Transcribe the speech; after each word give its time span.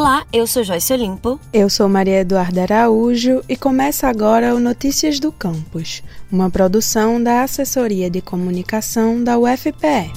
Olá, 0.00 0.24
eu 0.32 0.46
sou 0.46 0.64
Joyce 0.64 0.94
Olimpo. 0.94 1.38
Eu 1.52 1.68
sou 1.68 1.86
Maria 1.86 2.20
Eduarda 2.20 2.62
Araújo 2.62 3.44
e 3.46 3.54
começa 3.54 4.08
agora 4.08 4.54
o 4.54 4.58
Notícias 4.58 5.20
do 5.20 5.30
Campus, 5.30 6.02
uma 6.32 6.48
produção 6.48 7.22
da 7.22 7.42
Assessoria 7.42 8.08
de 8.08 8.22
Comunicação 8.22 9.22
da 9.22 9.38
UFPE. 9.38 10.10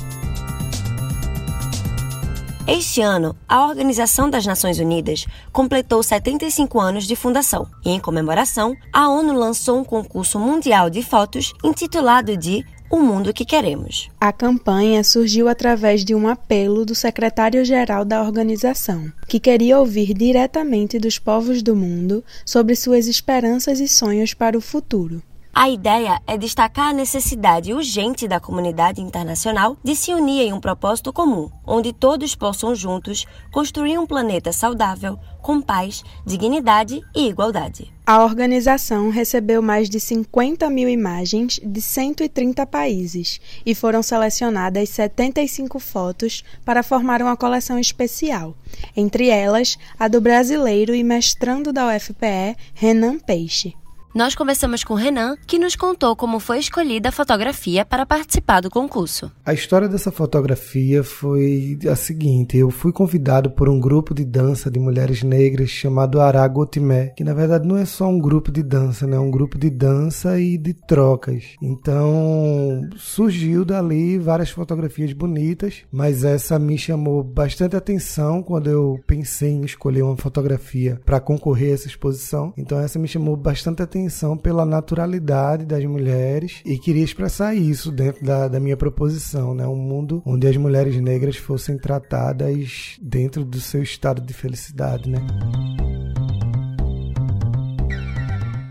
Este 2.66 3.02
ano, 3.02 3.36
a 3.46 3.68
Organização 3.68 4.30
das 4.30 4.46
Nações 4.46 4.80
Unidas 4.80 5.26
completou 5.52 6.02
75 6.02 6.80
anos 6.80 7.06
de 7.06 7.18
fundação 7.18 7.68
e, 7.84 7.90
em 7.90 8.00
comemoração, 8.00 8.74
a 8.94 9.10
ONU 9.10 9.34
lançou 9.34 9.78
um 9.78 9.84
concurso 9.84 10.40
mundial 10.40 10.90
de 10.90 11.04
fotos 11.04 11.52
intitulado 11.62 12.38
de 12.38 12.66
o 12.94 13.02
mundo 13.02 13.34
que 13.34 13.44
queremos. 13.44 14.08
A 14.22 14.32
campanha 14.32 15.04
surgiu 15.04 15.48
através 15.48 16.06
de 16.06 16.14
um 16.14 16.28
apelo 16.28 16.86
do 16.86 16.94
secretário-geral 16.94 18.06
da 18.06 18.22
organização, 18.22 19.12
que 19.28 19.40
queria 19.40 19.80
ouvir 19.80 20.14
diretamente 20.14 21.00
dos 21.00 21.18
povos 21.18 21.64
do 21.64 21.76
mundo 21.76 22.24
sobre 22.46 22.76
suas 22.76 23.08
esperanças 23.08 23.80
e 23.80 23.88
sonhos 23.88 24.36
para 24.36 24.56
o 24.56 24.62
futuro. 24.62 25.24
A 25.56 25.70
ideia 25.70 26.20
é 26.26 26.36
destacar 26.36 26.90
a 26.90 26.94
necessidade 26.94 27.72
urgente 27.72 28.28
da 28.28 28.40
comunidade 28.40 29.00
internacional 29.00 29.78
de 29.84 29.96
se 29.96 30.12
unir 30.12 30.48
em 30.48 30.52
um 30.52 30.60
propósito 30.60 31.14
comum, 31.14 31.48
onde 31.64 31.94
todos 31.94 32.34
possam 32.34 32.74
juntos 32.74 33.28
construir 33.52 34.00
um 34.00 34.08
planeta 34.08 34.52
saudável, 34.52 35.16
com 35.44 35.62
paz, 35.62 36.04
dignidade 36.26 37.02
e 37.16 37.28
igualdade. 37.28 37.94
A 38.04 38.24
organização 38.24 39.12
recebeu 39.12 39.62
mais 39.62 39.92
de 39.92 40.00
50 40.00 40.68
mil 40.72 40.90
imagens 40.90 41.60
de 41.64 41.82
130 41.82 42.66
países 42.66 43.40
e 43.64 43.76
foram 43.76 44.02
selecionadas 44.02 44.90
75 44.90 45.80
fotos 45.80 46.44
para 46.66 46.82
formar 46.82 47.22
uma 47.22 47.38
coleção 47.38 47.78
especial, 47.78 48.56
entre 48.98 49.30
elas 49.30 49.78
a 50.00 50.08
do 50.08 50.20
brasileiro 50.20 50.96
e 50.96 51.04
mestrando 51.04 51.72
da 51.72 51.96
UFPE, 51.96 52.58
Renan 52.74 53.20
Peixe. 53.20 53.76
Nós 54.14 54.36
conversamos 54.36 54.84
com 54.84 54.94
Renan, 54.94 55.36
que 55.48 55.58
nos 55.58 55.76
contou 55.76 56.16
como 56.16 56.40
foi 56.40 56.60
escolhida 56.60 57.10
a 57.10 57.12
fotografia 57.12 57.84
para 57.84 58.06
participar 58.06 58.62
do 58.62 58.70
concurso. 58.70 59.32
A 59.44 59.56
história 59.56 59.90
dessa 59.90 60.12
fotografia 60.12 61.04
foi 61.04 61.80
a 61.92 61.96
seguinte: 61.96 62.56
eu 62.56 62.70
fui 62.70 62.92
convidado 62.92 63.50
por 63.50 63.68
um 63.68 63.80
grupo 63.80 64.14
de 64.14 64.24
dança 64.24 64.70
de 64.70 64.80
mulheres 64.80 65.24
negras 65.24 65.72
chamado 65.72 66.22
Aragotimé, 66.22 67.08
que 67.18 67.24
na 67.24 67.34
verdade 67.34 67.68
não 67.68 67.76
é 67.76 67.86
só 67.86 68.08
um 68.08 68.20
grupo 68.20 68.52
de 68.52 68.62
dança, 68.62 69.08
né? 69.08 69.18
É 69.18 69.20
um 69.20 69.32
grupo 69.32 69.58
de 69.58 69.72
dança 69.72 70.40
e 70.40 70.60
de 70.60 70.76
trocas. 70.76 71.46
Então 71.60 72.88
surgiu 72.96 73.66
dali 73.66 74.20
várias 74.20 74.52
fotografias 74.52 75.12
bonitas, 75.12 75.82
mas 75.92 76.24
essa 76.24 76.60
me 76.60 76.78
chamou 76.78 77.24
bastante 77.24 77.76
atenção 77.76 78.44
quando 78.44 78.70
eu 78.70 79.00
pensei 79.08 79.50
em 79.50 79.66
escolher 79.66 80.04
uma 80.04 80.18
fotografia 80.18 81.02
para 81.04 81.20
concorrer 81.20 81.72
a 81.72 81.74
essa 81.74 81.88
exposição. 81.88 82.54
Então 82.56 82.80
essa 82.80 83.00
me 83.00 83.08
chamou 83.08 83.36
bastante 83.36 83.82
atenção 83.82 84.03
atenção 84.04 84.38
pela 84.38 84.66
naturalidade 84.66 85.66
das 85.66 85.84
mulheres 85.86 86.62
e 86.66 86.78
queria 86.78 87.04
expressar 87.04 87.56
isso 87.56 87.92
dentro 87.92 88.26
da, 88.26 88.50
da 88.50 88.60
minha 88.60 88.76
proposição, 88.76 89.56
né? 89.56 89.66
Um 89.66 89.78
mundo 89.78 90.22
onde 90.26 90.46
as 90.46 90.58
mulheres 90.58 90.96
negras 91.02 91.38
fossem 91.38 91.78
tratadas 91.78 92.98
dentro 93.02 93.46
do 93.46 93.62
seu 93.62 93.82
estado 93.82 94.22
de 94.22 94.34
felicidade, 94.34 95.10
né? 95.10 95.20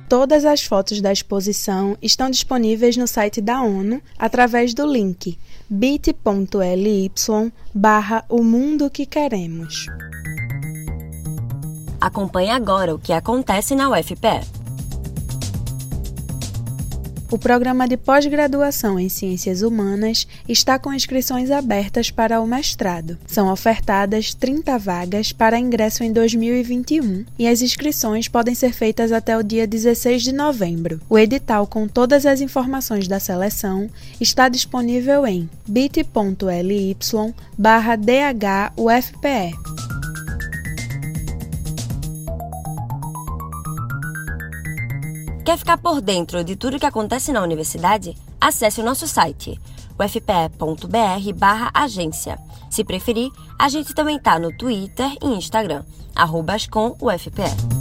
Todas 0.07 0.45
as 0.45 0.63
fotos 0.63 1.01
da 1.01 1.11
exposição 1.11 1.97
estão 2.03 2.29
disponíveis 2.29 2.99
no 2.99 3.07
site 3.07 3.41
da 3.41 3.63
ONU 3.63 4.03
através 4.19 4.75
do 4.75 4.87
link 4.87 5.39
bit.ly 5.71 7.11
barra 7.75 8.23
o 8.29 8.43
mundo 8.43 8.91
que 8.91 9.07
queremos. 9.07 9.87
Acompanhe 11.99 12.51
agora 12.51 12.95
o 12.95 12.99
que 12.99 13.15
acontece 13.15 13.75
na 13.75 13.89
UFPE. 13.89 14.62
O 17.33 17.39
programa 17.39 17.89
de 17.89 17.97
pós-graduação 17.97 19.01
em 19.01 19.09
Ciências 19.09 19.63
Humanas 19.63 20.29
está 20.47 20.79
com 20.79 20.93
inscrições 20.93 21.51
abertas 21.51 22.11
para 22.11 22.39
o 22.43 22.47
mestrado. 22.47 23.17
São 23.27 23.51
ofertadas 23.51 24.35
30 24.35 24.79
vagas 24.79 25.33
para 25.33 25.59
ingresso 25.59 26.05
em 26.05 26.13
2021 26.13 27.25
e 27.39 27.49
as 27.49 27.63
inscrições 27.63 28.29
podem 28.29 28.55
ser 28.55 28.75
feitas 28.75 29.13
até 29.13 29.35
o 29.35 29.43
dia 29.43 29.67
16 29.67 30.25
de 30.25 30.33
novembro. 30.33 31.01
O 31.09 31.19
edital 31.19 31.67
com 31.67 31.89
todas 31.89 32.27
as 32.27 32.43
informações 32.43 33.09
da 33.09 33.19
seleção 33.19 33.89
está 34.21 34.51
disponível 34.51 35.27
em 35.27 35.49
bit.ly 35.67 36.95
Quer 45.45 45.59
ficar 45.59 45.77
por 45.77 46.01
dentro 46.01 46.45
de 46.45 46.55
tudo 46.55 46.79
que 46.79 46.87
acontece 46.87 47.33
na 47.33 47.43
universidade? 47.43 48.17
Acesse 48.41 48.81
o 48.81 48.85
nosso 48.85 49.09
site 49.09 49.61
ufpe.br/agência. 49.99 52.39
Se 52.71 52.85
preferir, 52.85 53.29
a 53.59 53.69
gente 53.69 53.93
também 53.93 54.17
está 54.17 54.39
no 54.39 54.57
Twitter 54.57 55.11
e 55.21 55.27
Instagram, 55.27 55.83
arroba 56.15 56.55
UFPE. 57.01 57.72